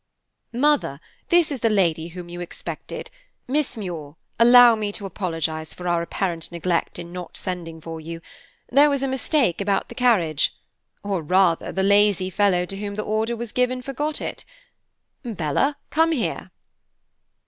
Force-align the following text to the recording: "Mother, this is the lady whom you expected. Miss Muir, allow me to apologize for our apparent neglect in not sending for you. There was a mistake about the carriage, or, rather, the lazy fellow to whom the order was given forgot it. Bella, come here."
"Mother, 0.55 0.99
this 1.29 1.51
is 1.51 1.59
the 1.59 1.69
lady 1.69 2.07
whom 2.07 2.27
you 2.27 2.41
expected. 2.41 3.11
Miss 3.47 3.77
Muir, 3.77 4.15
allow 4.39 4.73
me 4.73 4.91
to 4.93 5.05
apologize 5.05 5.75
for 5.75 5.87
our 5.87 6.01
apparent 6.01 6.51
neglect 6.51 6.97
in 6.97 7.11
not 7.11 7.37
sending 7.37 7.79
for 7.79 8.01
you. 8.01 8.19
There 8.71 8.89
was 8.89 9.03
a 9.03 9.07
mistake 9.07 9.61
about 9.61 9.89
the 9.89 9.93
carriage, 9.95 10.55
or, 11.03 11.21
rather, 11.21 11.71
the 11.71 11.83
lazy 11.83 12.31
fellow 12.31 12.65
to 12.65 12.77
whom 12.77 12.95
the 12.95 13.03
order 13.05 13.35
was 13.35 13.51
given 13.51 13.83
forgot 13.83 14.21
it. 14.21 14.43
Bella, 15.23 15.77
come 15.91 16.13
here." 16.13 16.49